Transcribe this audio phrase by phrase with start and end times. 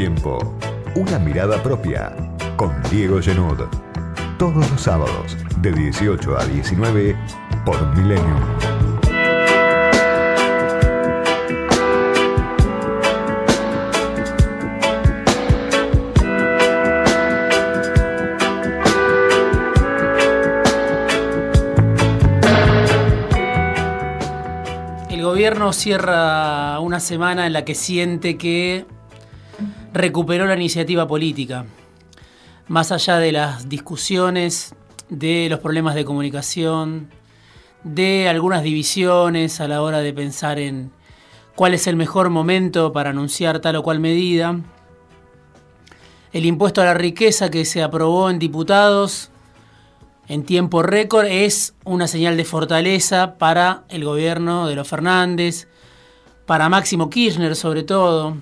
[0.00, 0.38] tiempo.
[0.94, 2.16] Una mirada propia
[2.56, 3.60] con Diego Genud.
[4.38, 7.14] Todos los sábados de 18 a 19
[7.66, 8.24] por Milenio.
[25.10, 28.86] El gobierno cierra una semana en la que siente que
[29.92, 31.66] recuperó la iniciativa política.
[32.68, 34.74] Más allá de las discusiones,
[35.08, 37.10] de los problemas de comunicación,
[37.82, 40.92] de algunas divisiones a la hora de pensar en
[41.56, 44.58] cuál es el mejor momento para anunciar tal o cual medida,
[46.32, 49.30] el impuesto a la riqueza que se aprobó en diputados
[50.30, 55.66] en tiempo récord es una señal de fortaleza para el gobierno de los Fernández,
[56.46, 58.36] para Máximo Kirchner sobre todo,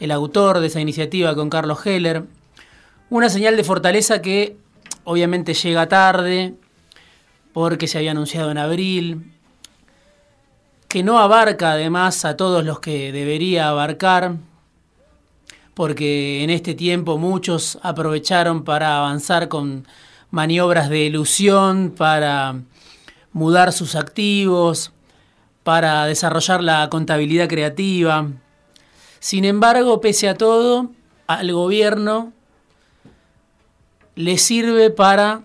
[0.00, 2.24] el autor de esa iniciativa con Carlos Heller.
[3.10, 4.56] Una señal de fortaleza que
[5.04, 6.54] obviamente llega tarde
[7.52, 9.32] porque se había anunciado en abril,
[10.88, 14.36] que no abarca además a todos los que debería abarcar,
[15.74, 19.86] porque en este tiempo muchos aprovecharon para avanzar con
[20.30, 22.56] maniobras de ilusión, para
[23.32, 24.92] mudar sus activos,
[25.62, 28.28] para desarrollar la contabilidad creativa.
[29.20, 30.90] Sin embargo, pese a todo,
[31.26, 32.32] al gobierno
[34.16, 35.42] le sirve para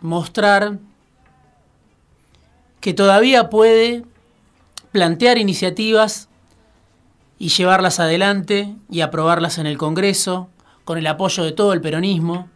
[0.00, 0.78] mostrar
[2.80, 4.04] que todavía puede
[4.92, 6.28] plantear iniciativas
[7.38, 10.48] y llevarlas adelante y aprobarlas en el Congreso
[10.84, 12.48] con el apoyo de todo el peronismo,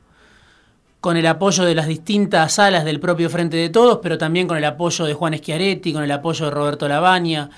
[1.01, 4.57] con el apoyo de las distintas salas del propio Frente de Todos, pero también con
[4.57, 7.51] el apoyo de Juan Schiaretti, con el apoyo de Roberto Labaña,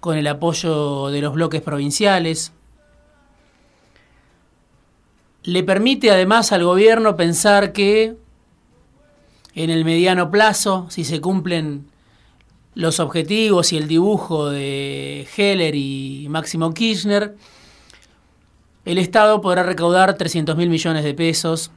[0.00, 2.52] con el apoyo de los bloques provinciales.
[5.42, 8.16] Le permite además al gobierno pensar que
[9.54, 11.86] en el mediano plazo, si se cumplen
[12.74, 17.36] los objetivos y el dibujo de Heller y Máximo Kirchner,
[18.84, 21.70] el Estado podrá recaudar 300 mil millones de pesos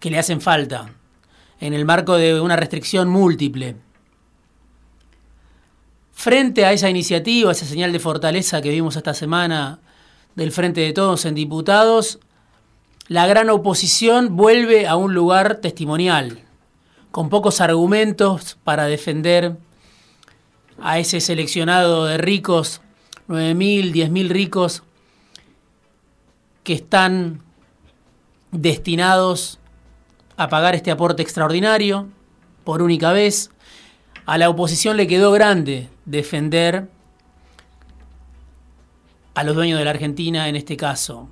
[0.00, 0.90] que le hacen falta
[1.60, 3.76] en el marco de una restricción múltiple.
[6.18, 9.78] Frente a esa iniciativa, esa señal de fortaleza que vimos esta semana
[10.34, 12.18] del Frente de Todos en diputados,
[13.06, 16.40] la gran oposición vuelve a un lugar testimonial,
[17.12, 19.58] con pocos argumentos para defender
[20.82, 22.80] a ese seleccionado de ricos,
[23.28, 24.82] 9.000, 10.000 ricos,
[26.64, 27.42] que están
[28.50, 29.60] destinados
[30.36, 32.08] a pagar este aporte extraordinario
[32.64, 33.52] por única vez.
[34.28, 36.88] A la oposición le quedó grande defender
[39.34, 41.30] a los dueños de la Argentina en este caso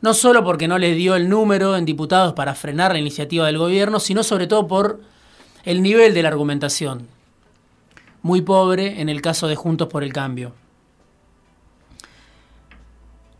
[0.00, 3.58] no solo porque no les dio el número en diputados para frenar la iniciativa del
[3.58, 5.00] gobierno, sino sobre todo por
[5.64, 7.08] el nivel de la argumentación,
[8.22, 10.52] muy pobre en el caso de Juntos por el Cambio.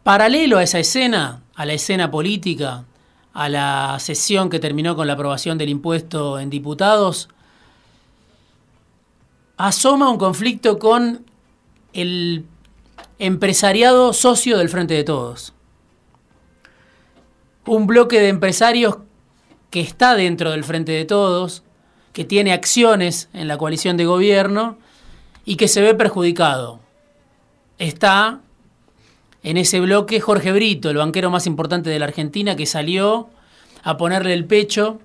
[0.02, 2.84] Paralelo a esa escena, a la escena política,
[3.34, 7.28] a la sesión que terminó con la aprobación del impuesto en diputados,
[9.58, 11.26] asoma un conflicto con
[11.92, 12.46] el
[13.18, 15.52] empresariado socio del Frente de Todos
[17.68, 18.98] un bloque de empresarios
[19.70, 21.62] que está dentro del Frente de Todos,
[22.12, 24.78] que tiene acciones en la coalición de gobierno
[25.44, 26.80] y que se ve perjudicado.
[27.78, 28.40] Está
[29.42, 33.28] en ese bloque Jorge Brito, el banquero más importante de la Argentina, que salió
[33.84, 34.98] a ponerle el pecho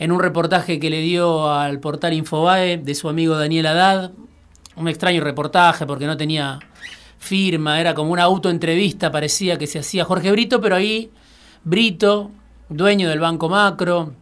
[0.00, 4.12] en un reportaje que le dio al portal Infobae de su amigo Daniel Haddad,
[4.74, 6.58] un extraño reportaje porque no tenía
[7.18, 11.10] firma, era como una autoentrevista, parecía que se hacía Jorge Brito, pero ahí
[11.64, 12.30] Brito,
[12.70, 14.14] dueño del Banco Macro,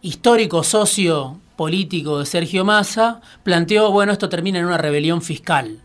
[0.00, 5.82] histórico socio político de Sergio Massa, planteó, bueno, esto termina en una rebelión fiscal.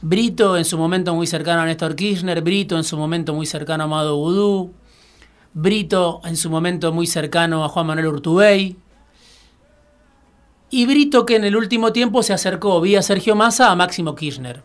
[0.00, 3.84] Brito en su momento muy cercano a Néstor Kirchner, Brito en su momento muy cercano
[3.84, 4.16] a Amado
[5.54, 8.76] Brito en su momento muy cercano a Juan Manuel Urtubey,
[10.70, 14.64] y Brito que en el último tiempo se acercó vía Sergio Massa a Máximo Kirchner.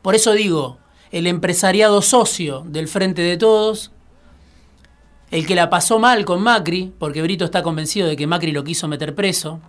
[0.00, 0.78] Por eso digo,
[1.10, 3.92] el empresariado socio del Frente de Todos,
[5.30, 8.64] el que la pasó mal con Macri, porque Brito está convencido de que Macri lo
[8.64, 9.60] quiso meter preso,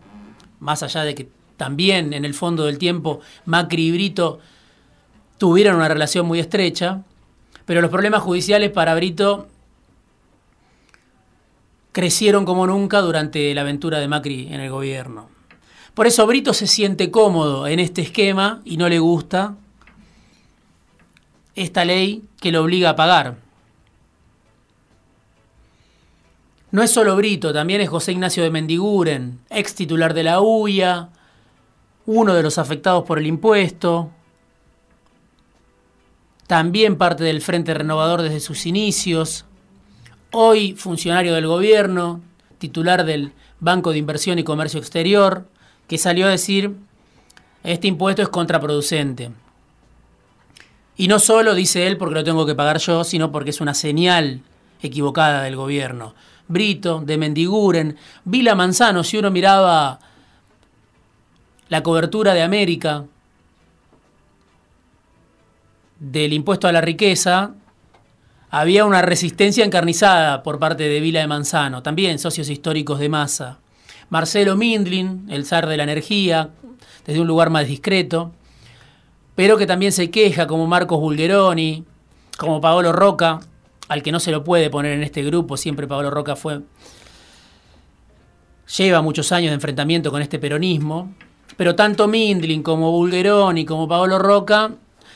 [0.61, 4.39] más allá de que también en el fondo del tiempo Macri y Brito
[5.37, 7.03] tuvieron una relación muy estrecha,
[7.71, 9.47] pero los problemas judiciales para Brito
[11.93, 15.29] crecieron como nunca durante la aventura de Macri en el gobierno.
[15.93, 19.55] Por eso Brito se siente cómodo en este esquema y no le gusta
[21.55, 23.37] esta ley que lo obliga a pagar.
[26.71, 31.07] No es solo Brito, también es José Ignacio de Mendiguren, ex titular de la UIA,
[32.05, 34.11] uno de los afectados por el impuesto,
[36.51, 39.45] también parte del Frente Renovador desde sus inicios,
[40.31, 42.19] hoy funcionario del gobierno,
[42.57, 43.31] titular del
[43.61, 45.47] Banco de Inversión y Comercio Exterior,
[45.87, 46.75] que salió a decir,
[47.63, 49.31] este impuesto es contraproducente.
[50.97, 53.73] Y no solo, dice él, porque lo tengo que pagar yo, sino porque es una
[53.73, 54.41] señal
[54.81, 56.15] equivocada del gobierno.
[56.49, 57.95] Brito, de Mendiguren,
[58.25, 60.01] Vila Manzano, si uno miraba
[61.69, 63.05] la cobertura de América
[66.01, 67.51] del impuesto a la riqueza,
[68.49, 73.59] había una resistencia encarnizada por parte de Vila de Manzano, también socios históricos de masa.
[74.09, 76.49] Marcelo Mindlin, el zar de la energía,
[77.05, 78.31] desde un lugar más discreto,
[79.35, 81.85] pero que también se queja como Marcos Bulgeroni,
[82.35, 83.39] como Paolo Roca,
[83.87, 86.61] al que no se lo puede poner en este grupo, siempre Paolo Roca fue
[88.75, 91.13] lleva muchos años de enfrentamiento con este peronismo,
[91.57, 94.71] pero tanto Mindlin como Bulgeroni como Paolo Roca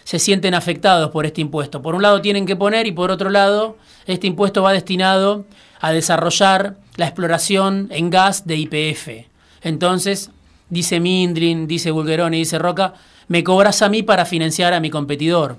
[0.06, 1.82] se sienten afectados por este impuesto.
[1.82, 5.46] Por un lado tienen que poner y por otro lado este impuesto va destinado
[5.82, 9.28] a desarrollar la exploración en gas de IPF.
[9.62, 10.30] Entonces,
[10.70, 12.94] dice Mindlin, dice Bulgeroni, dice Roca,
[13.28, 15.58] me cobras a mí para financiar a mi competidor.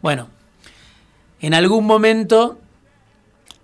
[0.00, 0.28] Bueno,
[1.40, 2.58] en algún momento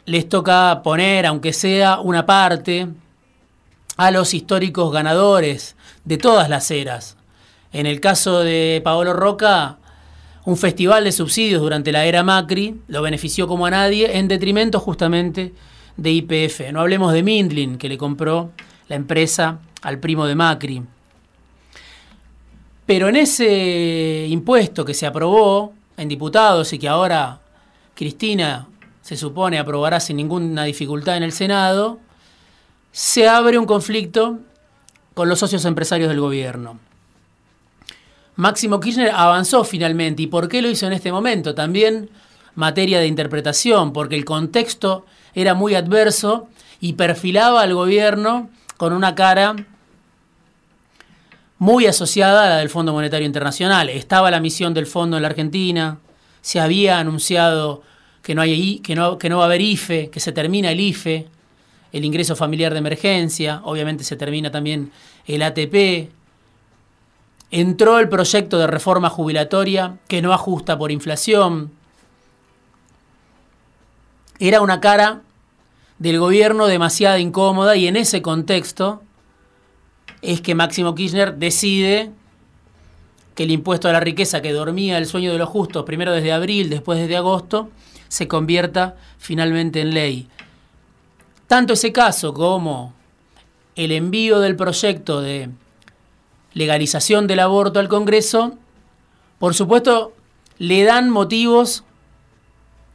[0.04, 2.88] les toca poner, aunque sea una parte,
[3.96, 5.74] a los históricos ganadores
[6.04, 7.17] de todas las eras,
[7.72, 9.78] en el caso de Paolo Roca,
[10.44, 14.80] un festival de subsidios durante la era Macri lo benefició como a nadie en detrimento
[14.80, 15.52] justamente
[15.96, 16.72] de IPF.
[16.72, 18.52] No hablemos de Mindlin, que le compró
[18.88, 20.82] la empresa al primo de Macri.
[22.86, 27.40] Pero en ese impuesto que se aprobó en diputados y que ahora
[27.94, 28.66] Cristina
[29.02, 31.98] se supone aprobará sin ninguna dificultad en el Senado,
[32.92, 34.38] se abre un conflicto
[35.12, 36.87] con los socios empresarios del gobierno.
[38.38, 40.22] Máximo Kirchner avanzó finalmente.
[40.22, 41.56] ¿Y por qué lo hizo en este momento?
[41.56, 42.08] También
[42.54, 45.04] materia de interpretación, porque el contexto
[45.34, 46.48] era muy adverso
[46.80, 49.56] y perfilaba al gobierno con una cara
[51.58, 53.88] muy asociada a la del Fondo Monetario Internacional.
[53.88, 55.98] Estaba la misión del fondo en la Argentina,
[56.40, 57.82] se había anunciado
[58.22, 60.78] que no, hay, que no, que no va a haber IFE, que se termina el
[60.78, 61.26] IFE,
[61.90, 64.92] el ingreso familiar de emergencia, obviamente se termina también
[65.26, 66.12] el ATP,
[67.50, 71.70] Entró el proyecto de reforma jubilatoria que no ajusta por inflación.
[74.38, 75.22] Era una cara
[75.98, 79.02] del gobierno demasiado incómoda y en ese contexto
[80.22, 82.10] es que Máximo Kirchner decide
[83.34, 86.32] que el impuesto a la riqueza que dormía el sueño de los justos, primero desde
[86.32, 87.70] abril, después desde agosto,
[88.08, 90.28] se convierta finalmente en ley.
[91.46, 92.94] Tanto ese caso como
[93.76, 95.50] el envío del proyecto de
[96.54, 98.56] legalización del aborto al Congreso,
[99.38, 100.12] por supuesto,
[100.58, 101.84] le dan motivos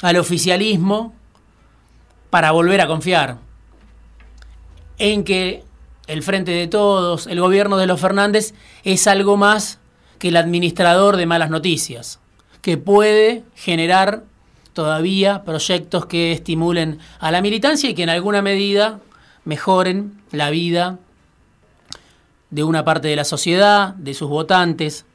[0.01, 1.13] al oficialismo
[2.29, 3.37] para volver a confiar
[4.97, 5.63] en que
[6.07, 9.79] el Frente de Todos, el gobierno de los Fernández, es algo más
[10.19, 12.19] que el administrador de malas noticias,
[12.61, 14.23] que puede generar
[14.73, 18.99] todavía proyectos que estimulen a la militancia y que en alguna medida
[19.45, 20.99] mejoren la vida
[22.53, 25.05] de una parte de la sociedad, de sus votantes.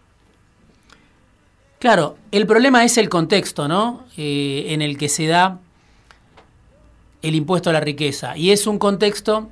[1.78, 4.04] Claro, el problema es el contexto ¿no?
[4.16, 5.60] Eh, en el que se da
[7.22, 8.36] el impuesto a la riqueza.
[8.36, 9.50] Y es un contexto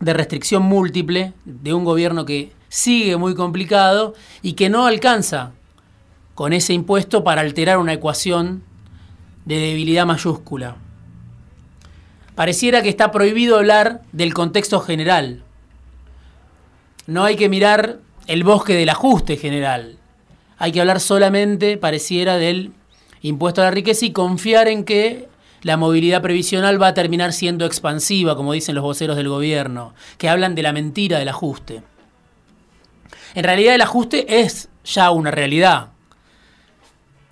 [0.00, 5.52] de restricción múltiple, de un gobierno que sigue muy complicado y que no alcanza
[6.34, 8.62] con ese impuesto para alterar una ecuación
[9.44, 10.76] de debilidad mayúscula.
[12.34, 15.43] Pareciera que está prohibido hablar del contexto general,
[17.06, 19.98] no hay que mirar el bosque del ajuste general.
[20.58, 22.72] Hay que hablar solamente, pareciera, del
[23.20, 25.28] impuesto a la riqueza y confiar en que
[25.62, 30.28] la movilidad previsional va a terminar siendo expansiva, como dicen los voceros del gobierno, que
[30.28, 31.82] hablan de la mentira del ajuste.
[33.34, 35.88] En realidad el ajuste es ya una realidad.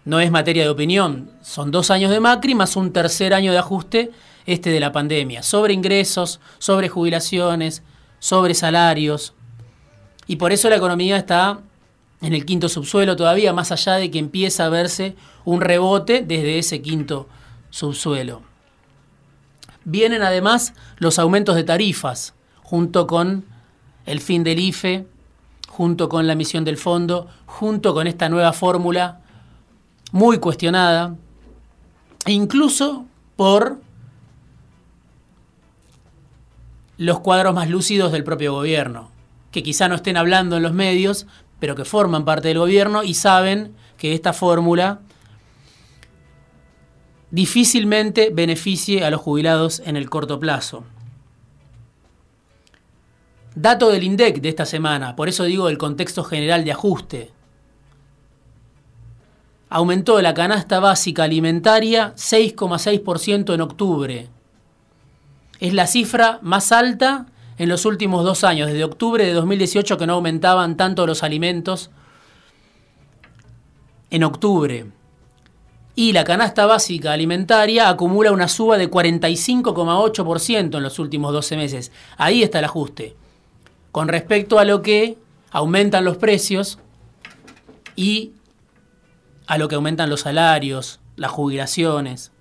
[0.05, 1.31] No es materia de opinión.
[1.43, 4.11] Son dos años de Macri más un tercer año de ajuste,
[4.47, 7.83] este de la pandemia, sobre ingresos, sobre jubilaciones,
[8.19, 9.35] sobre salarios.
[10.27, 11.61] Y por eso la economía está
[12.21, 16.59] en el quinto subsuelo todavía, más allá de que empieza a verse un rebote desde
[16.59, 17.29] ese quinto
[17.71, 18.43] subsuelo.
[19.85, 23.45] Vienen además los aumentos de tarifas, junto con
[24.07, 25.07] el fin del IFE,
[25.69, 29.21] junto con la misión del fondo, junto con esta nueva fórmula
[30.13, 31.17] muy cuestionada,
[32.27, 33.81] incluso por
[36.99, 39.12] los cuadros más lúcidos del propio gobierno,
[39.53, 41.27] que quizá no estén hablando en los medios,
[41.61, 45.01] pero que forman parte del gobierno y saben que esta fórmula
[47.31, 50.85] difícilmente beneficie a los jubilados en el corto plazo.
[53.55, 57.31] Dato del INDEC de esta semana, por eso digo el contexto general de ajuste.
[59.69, 64.29] Aumentó la canasta básica alimentaria 6,6% en octubre.
[65.61, 67.27] Es la cifra más alta
[67.63, 71.91] en los últimos dos años, desde octubre de 2018 que no aumentaban tanto los alimentos
[74.11, 74.87] en octubre.
[75.95, 81.93] Y la canasta básica alimentaria acumula una suba de 45,8% en los últimos 12 meses.
[82.17, 83.15] Ahí está el ajuste
[83.93, 85.19] con respecto a lo que
[85.53, 86.81] aumentan los precios
[87.95, 88.33] y
[89.47, 92.33] a lo que aumentan los salarios, las jubilaciones.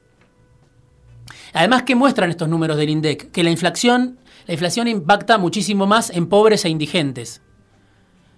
[1.53, 3.31] Además, ¿qué muestran estos números del INDEC?
[3.31, 7.41] Que la inflación, la inflación impacta muchísimo más en pobres e indigentes.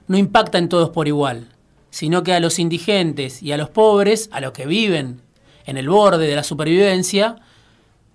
[0.07, 1.49] No impacta en todos por igual,
[1.89, 5.21] sino que a los indigentes y a los pobres, a los que viven
[5.65, 7.37] en el borde de la supervivencia,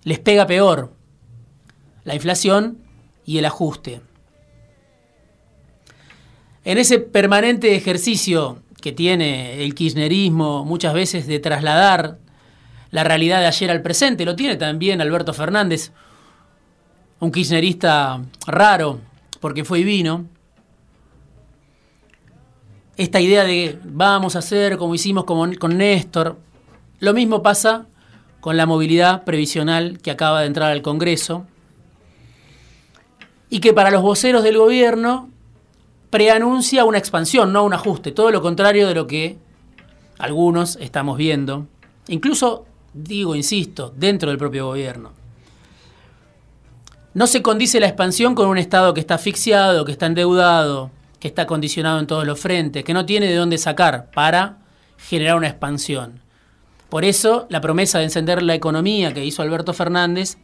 [0.03, 0.93] les pega peor
[2.03, 2.79] la inflación
[3.25, 4.01] y el ajuste.
[6.65, 12.19] En ese permanente ejercicio que tiene el kirchnerismo muchas veces de trasladar
[12.91, 15.91] la realidad de ayer al presente, lo tiene también Alberto Fernández,
[17.19, 18.99] un kirchnerista raro,
[19.39, 20.25] porque fue y vino.
[22.97, 26.37] Esta idea de vamos a hacer como hicimos con Néstor,
[26.99, 27.85] lo mismo pasa
[28.41, 31.45] con la movilidad previsional que acaba de entrar al Congreso.
[33.49, 35.29] Y que para los voceros del gobierno
[36.09, 39.37] preanuncia una expansión, no un ajuste, todo lo contrario de lo que
[40.17, 41.67] algunos estamos viendo,
[42.07, 45.11] incluso, digo, insisto, dentro del propio gobierno.
[47.13, 51.27] No se condice la expansión con un Estado que está asfixiado, que está endeudado, que
[51.27, 54.59] está condicionado en todos los frentes, que no tiene de dónde sacar para
[54.97, 56.21] generar una expansión.
[56.89, 60.37] Por eso, la promesa de encender la economía que hizo Alberto Fernández,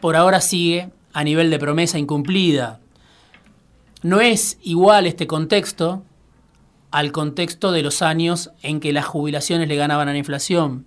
[0.00, 2.80] por ahora sigue a nivel de promesa incumplida,
[4.02, 6.04] no es igual este contexto
[6.90, 10.86] al contexto de los años en que las jubilaciones le ganaban a la inflación.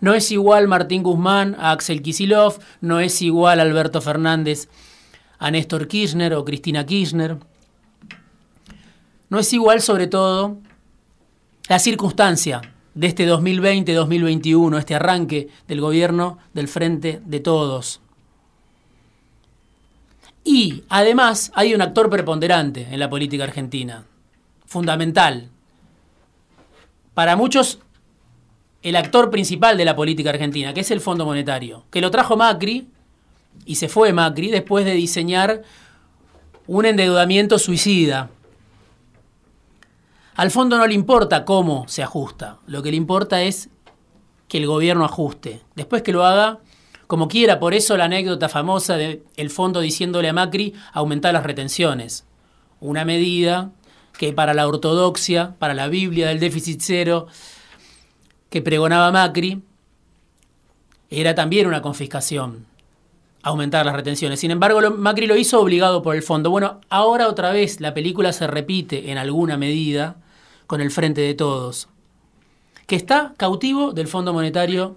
[0.00, 4.68] No es igual Martín Guzmán a Axel Kisilov, no es igual Alberto Fernández
[5.38, 7.38] a Néstor Kirchner o Cristina Kirchner.
[9.28, 10.58] No es igual sobre todo
[11.68, 12.60] la circunstancia
[12.94, 18.00] de este 2020-2021, este arranque del gobierno del Frente de Todos.
[20.44, 24.06] Y además hay un actor preponderante en la política argentina,
[24.66, 25.48] fundamental.
[27.14, 27.78] Para muchos,
[28.82, 32.36] el actor principal de la política argentina, que es el Fondo Monetario, que lo trajo
[32.36, 32.88] Macri
[33.64, 35.62] y se fue Macri después de diseñar
[36.66, 38.30] un endeudamiento suicida.
[40.34, 43.70] Al fondo no le importa cómo se ajusta, lo que le importa es
[44.48, 45.62] que el gobierno ajuste.
[45.74, 46.60] Después que lo haga,
[47.06, 47.58] como quiera.
[47.58, 52.24] Por eso la anécdota famosa del fondo diciéndole a Macri aumentar las retenciones.
[52.80, 53.70] Una medida
[54.18, 57.26] que para la ortodoxia, para la Biblia del déficit cero
[58.50, 59.62] que pregonaba Macri,
[61.10, 62.66] era también una confiscación,
[63.42, 64.40] aumentar las retenciones.
[64.40, 66.50] Sin embargo, Macri lo hizo obligado por el fondo.
[66.50, 70.16] Bueno, ahora otra vez la película se repite en alguna medida
[70.66, 71.88] con el Frente de Todos,
[72.86, 74.96] que está cautivo del Fondo Monetario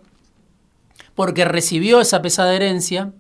[1.16, 3.12] porque recibió esa pesada herencia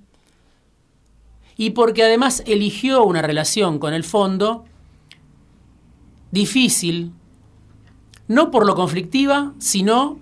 [1.57, 4.65] y porque además eligió una relación con el fondo
[6.31, 7.13] difícil,
[8.27, 10.19] no por lo conflictiva, sino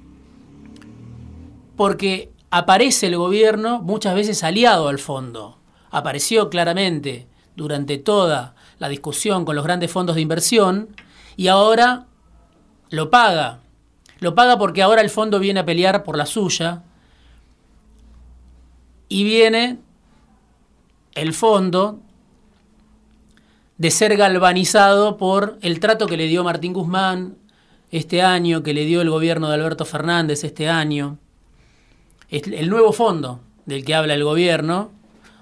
[1.76, 5.58] porque aparece el gobierno muchas veces aliado al fondo.
[5.92, 10.90] Apareció claramente durante toda la discusión con los grandes fondos de inversión
[11.36, 12.06] y ahora
[12.90, 13.60] lo paga.
[14.20, 16.84] Lo paga porque ahora el fondo viene a pelear por la suya
[19.10, 19.80] y viene
[21.14, 22.00] el fondo
[23.78, 27.38] de ser galvanizado por el trato que le dio Martín Guzmán
[27.92, 31.18] este año, que le dio el gobierno de Alberto Fernández este año.
[32.30, 34.92] El nuevo fondo del que habla el gobierno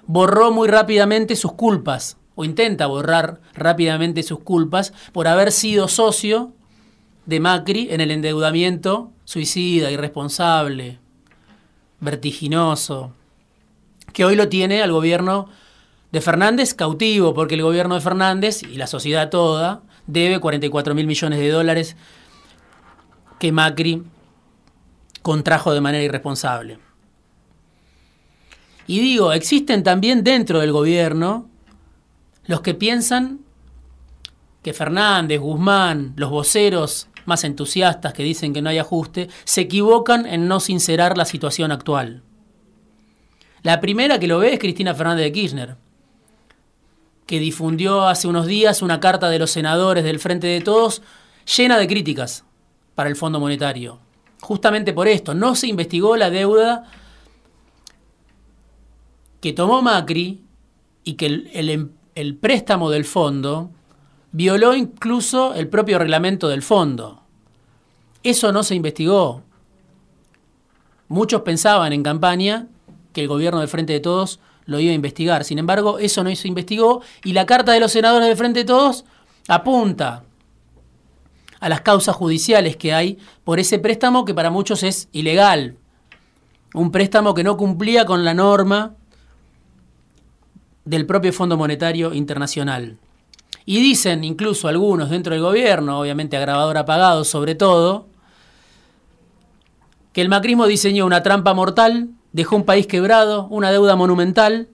[0.06, 6.52] borró muy rápidamente sus culpas, o intenta borrar rápidamente sus culpas, por haber sido socio
[7.24, 11.00] de Macri en el endeudamiento suicida, irresponsable,
[11.98, 13.12] vertiginoso,
[14.12, 15.48] que hoy lo tiene al gobierno
[16.12, 21.06] de Fernández cautivo, porque el gobierno de Fernández y la sociedad toda debe 44 mil
[21.06, 21.96] millones de dólares
[23.38, 24.02] que Macri
[25.22, 26.78] contrajo de manera irresponsable.
[28.86, 31.48] Y digo, existen también dentro del gobierno
[32.46, 33.40] los que piensan
[34.62, 40.26] que Fernández, Guzmán, los voceros más entusiastas que dicen que no hay ajuste, se equivocan
[40.26, 42.22] en no sincerar la situación actual.
[43.62, 45.76] La primera que lo ve es Cristina Fernández de Kirchner,
[47.26, 51.02] que difundió hace unos días una carta de los senadores del Frente de Todos
[51.56, 52.44] llena de críticas
[52.94, 53.98] para el Fondo Monetario.
[54.40, 56.84] Justamente por esto, no se investigó la deuda
[59.40, 60.42] que tomó Macri
[61.04, 63.70] y que el, em, préstamo del fondo
[64.32, 67.22] violó incluso el propio reglamento del fondo.
[68.22, 69.42] Eso no se investigó.
[71.08, 72.66] Muchos pensaban en campaña
[73.12, 75.44] que el gobierno del Frente de Todos lo iba a investigar.
[75.44, 78.64] Sin embargo, eso no se investigó y la carta de los senadores del Frente de
[78.66, 79.04] Todos
[79.48, 80.24] apunta
[81.60, 85.76] a las causas judiciales que hay por ese préstamo que para muchos es ilegal.
[86.74, 88.94] Un préstamo que no cumplía con la norma
[90.84, 92.98] del propio Fondo Monetario Internacional.
[93.64, 98.06] Y dicen incluso algunos dentro del gobierno, obviamente agravador apagado sobre todo,
[100.12, 104.68] que el macrismo diseñó una trampa mortal, dejó un país quebrado, una deuda monumental,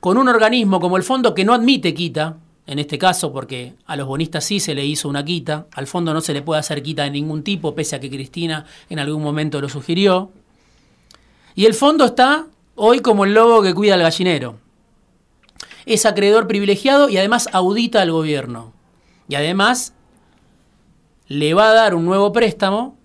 [0.00, 3.94] con un organismo como el fondo que no admite quita, en este caso porque a
[3.94, 6.82] los bonistas sí se le hizo una quita, al fondo no se le puede hacer
[6.82, 10.32] quita de ningún tipo, pese a que Cristina en algún momento lo sugirió,
[11.54, 14.56] y el fondo está hoy como el lobo que cuida al gallinero.
[15.86, 18.72] Es acreedor privilegiado y además audita al gobierno.
[19.28, 19.94] Y además
[21.28, 22.96] le va a dar un nuevo préstamo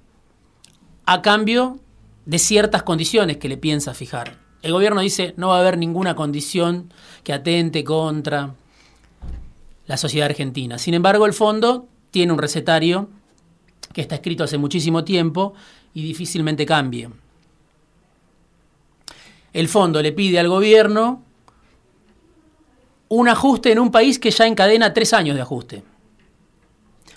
[1.06, 1.80] a cambio
[2.26, 4.38] de ciertas condiciones que le piensa fijar.
[4.62, 8.56] El gobierno dice no va a haber ninguna condición que atente contra
[9.88, 10.78] la sociedad argentina.
[10.78, 13.10] Sin embargo, el fondo tiene un recetario
[13.94, 15.54] que está escrito hace muchísimo tiempo
[15.94, 17.10] y difícilmente cambie
[19.54, 21.24] el fondo le pide al gobierno
[23.10, 25.84] un ajuste en un país que ya encadena tres años de ajuste.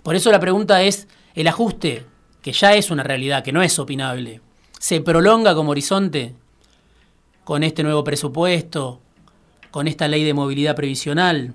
[0.02, 2.06] Por eso la pregunta es, ¿el ajuste,
[2.40, 4.40] que ya es una realidad, que no es opinable,
[4.82, 6.34] se prolonga como horizonte
[7.44, 9.00] con este nuevo presupuesto,
[9.70, 11.54] con esta ley de movilidad previsional?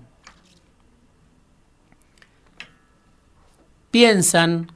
[3.91, 4.71] Piensan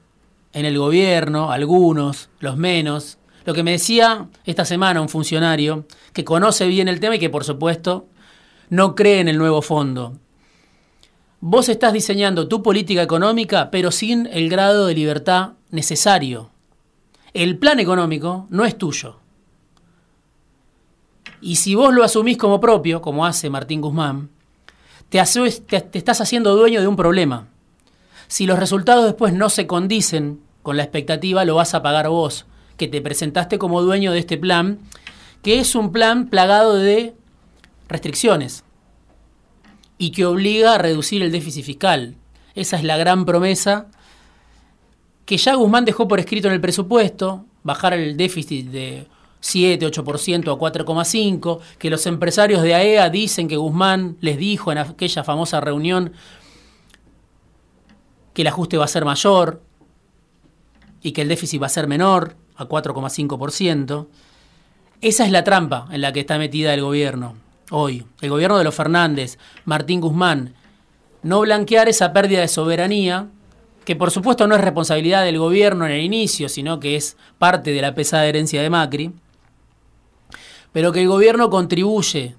[0.52, 6.26] en el gobierno, algunos, los menos, lo que me decía esta semana un funcionario que
[6.26, 8.08] conoce bien el tema y que por supuesto
[8.68, 10.18] no cree en el nuevo fondo.
[11.40, 16.51] Vos estás diseñando tu política económica pero sin el grado de libertad necesario.
[17.34, 19.18] El plan económico no es tuyo.
[21.40, 24.30] Y si vos lo asumís como propio, como hace Martín Guzmán,
[25.10, 27.48] te, te, estás haciendo dueño de un problema.
[28.28, 32.46] Si los resultados después no se condicen con la expectativa, lo vas a pagar vos
[32.78, 34.80] que te presentaste como dueño de este plan,
[35.42, 37.14] que es un plan plagado de
[37.88, 38.64] restricciones
[39.98, 42.16] y que obliga a reducir el déficit fiscal.
[42.56, 43.88] Esa es la gran promesa
[45.26, 49.08] que ya Guzmán dejó por escrito en el presupuesto, bajar el déficit de
[49.40, 54.72] 7, 8% a 4,5%, que los empresarios de AEA e dicen que Guzmán les dijo
[54.72, 56.14] en aquella famosa reunión
[58.34, 59.62] que el ajuste va a ser mayor
[61.02, 64.08] y que el déficit va a ser menor a 4,5%.
[65.02, 67.36] Esa es la trampa en la que está metida el gobierno
[67.72, 68.06] hoy.
[68.22, 70.54] El gobierno de los Fernández, Martín Guzmán,
[71.24, 73.28] no blanquear esa pérdida de soberanía,
[73.92, 77.72] que por supuesto no es responsabilidad del gobierno en el inicio, sino que es parte
[77.72, 79.12] de la pesada herencia de Macri,
[80.72, 82.38] pero que el gobierno contribuye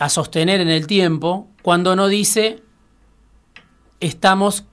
[0.00, 2.64] a sostener en el tiempo cuando no dice
[4.00, 4.64] estamos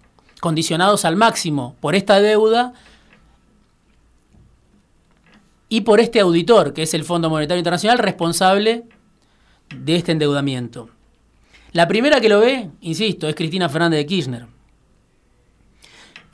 [0.41, 2.73] condicionados al máximo por esta deuda
[5.69, 8.85] y por este auditor, que es el Fondo Monetario Internacional, responsable
[9.69, 10.89] de este endeudamiento.
[11.71, 14.54] La primera que lo ve, insisto, es Cristina Fernández de Kirchner,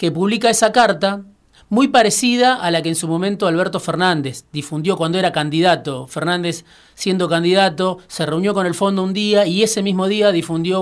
[0.02, 1.22] que publica esa carta
[1.70, 6.08] muy parecida a la que en su momento Alberto Fernández difundió cuando era candidato.
[6.08, 10.82] Fernández, siendo candidato, se reunió con el fondo un día y ese mismo día difundió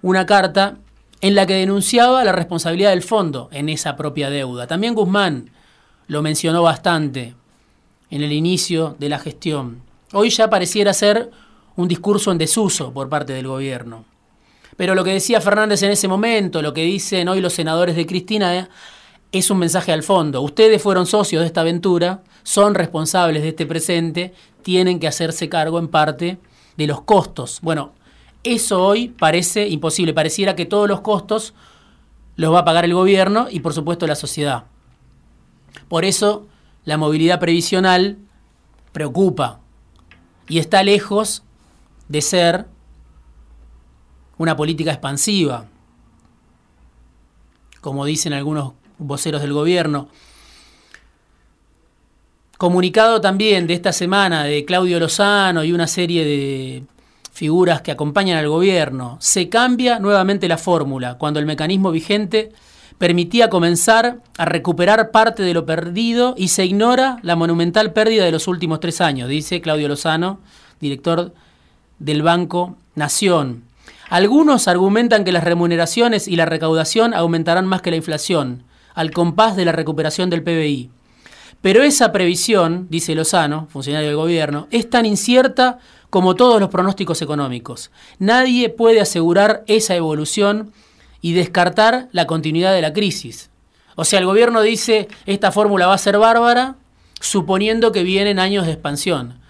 [0.00, 0.76] una carta
[1.20, 4.68] en la que denunciaba la responsabilidad del fondo en esa propia deuda.
[4.68, 5.50] También Guzmán
[6.06, 7.34] lo mencionó bastante
[8.10, 9.82] en el inicio de la gestión.
[10.12, 11.32] Hoy ya pareciera ser
[11.74, 14.04] un discurso en desuso por parte del gobierno.
[14.76, 18.06] Pero lo que decía Fernández en ese momento, lo que dicen hoy los senadores de
[18.06, 18.68] Cristina,
[19.32, 20.42] es un mensaje al fondo.
[20.42, 25.78] Ustedes fueron socios de esta aventura, son responsables de este presente, tienen que hacerse cargo
[25.78, 26.38] en parte
[26.76, 27.60] de los costos.
[27.62, 27.92] Bueno,
[28.44, 30.14] eso hoy parece imposible.
[30.14, 31.54] Pareciera que todos los costos
[32.36, 34.64] los va a pagar el gobierno y por supuesto la sociedad.
[35.88, 36.46] Por eso
[36.84, 38.18] la movilidad previsional
[38.92, 39.60] preocupa
[40.48, 41.42] y está lejos
[42.08, 42.66] de ser
[44.38, 45.66] una política expansiva,
[47.80, 50.08] como dicen algunos voceros del gobierno.
[52.58, 56.84] Comunicado también de esta semana de Claudio Lozano y una serie de
[57.32, 62.50] figuras que acompañan al gobierno, se cambia nuevamente la fórmula cuando el mecanismo vigente
[62.96, 68.32] permitía comenzar a recuperar parte de lo perdido y se ignora la monumental pérdida de
[68.32, 70.40] los últimos tres años, dice Claudio Lozano,
[70.80, 71.34] director
[71.98, 73.65] del Banco Nación.
[74.08, 78.62] Algunos argumentan que las remuneraciones y la recaudación aumentarán más que la inflación,
[78.94, 80.90] al compás de la recuperación del PBI.
[81.60, 85.78] Pero esa previsión, dice Lozano, funcionario del gobierno, es tan incierta
[86.10, 87.90] como todos los pronósticos económicos.
[88.18, 90.72] Nadie puede asegurar esa evolución
[91.20, 93.50] y descartar la continuidad de la crisis.
[93.96, 96.76] O sea, el gobierno dice, esta fórmula va a ser bárbara,
[97.20, 99.40] suponiendo que vienen años de expansión,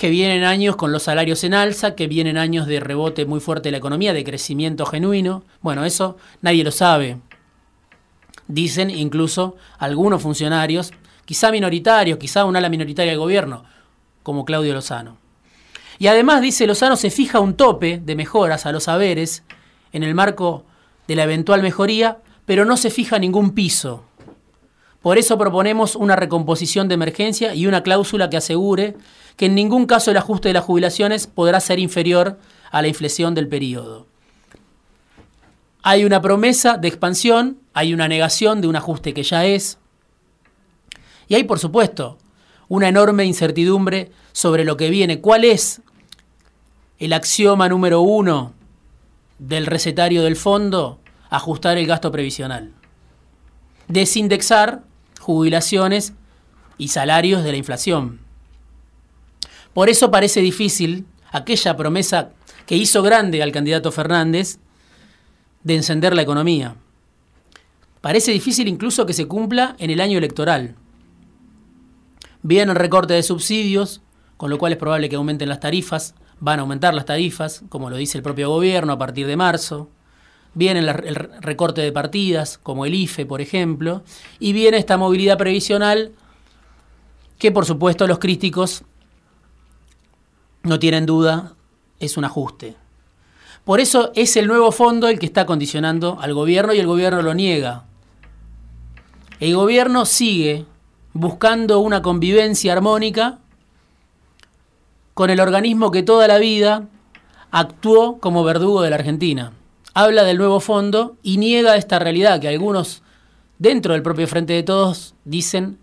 [0.00, 3.66] que vienen años con los salarios en alza, que vienen años de rebote muy fuerte
[3.68, 5.44] de la economía, de crecimiento genuino.
[5.60, 7.18] Bueno, eso nadie lo sabe.
[8.48, 10.94] Dicen incluso algunos funcionarios,
[11.26, 13.64] quizá minoritarios, quizá un ala minoritaria del gobierno,
[14.22, 15.18] como Claudio Lozano.
[15.98, 19.42] Y además, dice Lozano, se fija un tope de mejoras a los saberes
[19.92, 20.64] en el marco
[21.08, 24.06] de la eventual mejoría, pero no se fija ningún piso.
[25.02, 28.96] Por eso proponemos una recomposición de emergencia y una cláusula que asegure
[29.36, 32.38] que en ningún caso el ajuste de las jubilaciones podrá ser inferior
[32.70, 34.06] a la inflexión del periodo.
[35.82, 39.78] Hay una promesa de expansión, hay una negación de un ajuste que ya es,
[41.30, 42.18] y hay, por supuesto,
[42.68, 45.20] una enorme incertidumbre sobre lo que viene.
[45.20, 45.80] ¿Cuál es
[46.98, 48.52] el axioma número uno
[49.38, 50.98] del recetario del fondo?
[51.30, 52.72] Ajustar el gasto previsional.
[53.86, 54.82] Desindexar
[55.34, 56.14] jubilaciones
[56.76, 58.20] y salarios de la inflación.
[59.72, 62.30] Por eso parece difícil aquella promesa
[62.66, 64.58] que hizo grande al candidato Fernández
[65.62, 66.74] de encender la economía.
[68.00, 70.74] Parece difícil incluso que se cumpla en el año electoral.
[72.42, 74.00] Viene el recorte de subsidios,
[74.36, 77.90] con lo cual es probable que aumenten las tarifas, van a aumentar las tarifas, como
[77.90, 79.90] lo dice el propio gobierno a partir de marzo.
[80.54, 84.02] Viene el recorte de partidas, como el IFE, por ejemplo,
[84.38, 86.12] y viene esta movilidad previsional
[87.38, 88.82] que, por supuesto, los críticos
[90.62, 91.54] no tienen duda,
[92.00, 92.76] es un ajuste.
[93.64, 97.22] Por eso es el nuevo fondo el que está condicionando al gobierno y el gobierno
[97.22, 97.84] lo niega.
[99.38, 100.66] El gobierno sigue
[101.12, 103.38] buscando una convivencia armónica
[105.14, 106.88] con el organismo que toda la vida
[107.50, 109.52] actuó como verdugo de la Argentina.
[109.92, 113.02] Habla del nuevo fondo y niega esta realidad que algunos
[113.58, 115.78] dentro del propio Frente de Todos dicen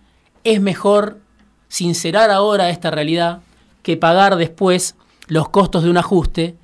[0.46, 1.20] es mejor
[1.68, 3.42] sincerar ahora esta realidad
[3.84, 4.96] que pagar después
[5.28, 6.56] los costos de un ajuste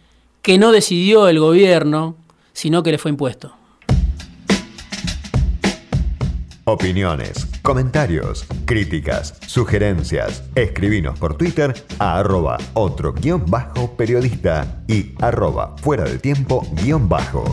[0.42, 2.16] que no decidió el gobierno,
[2.54, 3.54] sino que le fue impuesto.
[6.64, 10.44] Opiniones, comentarios, críticas, sugerencias.
[10.54, 17.10] Escribinos por Twitter a arroba otro guion bajo periodista y arroba fuera de tiempo guion
[17.10, 17.44] bajo.